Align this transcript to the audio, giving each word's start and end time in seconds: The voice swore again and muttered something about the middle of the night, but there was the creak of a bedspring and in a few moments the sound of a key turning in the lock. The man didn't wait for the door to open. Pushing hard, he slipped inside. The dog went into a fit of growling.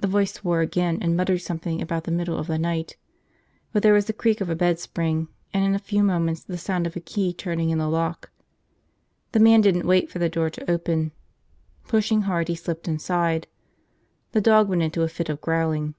The 0.00 0.06
voice 0.06 0.34
swore 0.34 0.60
again 0.60 0.98
and 1.00 1.16
muttered 1.16 1.40
something 1.40 1.80
about 1.80 2.04
the 2.04 2.10
middle 2.10 2.36
of 2.36 2.46
the 2.46 2.58
night, 2.58 2.98
but 3.72 3.82
there 3.82 3.94
was 3.94 4.04
the 4.04 4.12
creak 4.12 4.42
of 4.42 4.50
a 4.50 4.54
bedspring 4.54 5.28
and 5.54 5.64
in 5.64 5.74
a 5.74 5.78
few 5.78 6.02
moments 6.02 6.44
the 6.44 6.58
sound 6.58 6.86
of 6.86 6.94
a 6.94 7.00
key 7.00 7.32
turning 7.32 7.70
in 7.70 7.78
the 7.78 7.88
lock. 7.88 8.30
The 9.32 9.40
man 9.40 9.62
didn't 9.62 9.86
wait 9.86 10.10
for 10.10 10.18
the 10.18 10.28
door 10.28 10.50
to 10.50 10.70
open. 10.70 11.12
Pushing 11.86 12.20
hard, 12.28 12.48
he 12.48 12.54
slipped 12.54 12.86
inside. 12.86 13.46
The 14.32 14.42
dog 14.42 14.68
went 14.68 14.82
into 14.82 15.00
a 15.02 15.08
fit 15.08 15.30
of 15.30 15.40
growling. 15.40 15.94